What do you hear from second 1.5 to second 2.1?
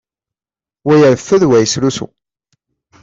yesrusu.